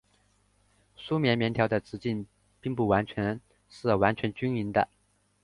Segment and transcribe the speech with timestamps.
[0.95, 2.25] 梳棉棉条的直径
[2.59, 2.85] 并不
[3.69, 4.89] 是完全均匀的。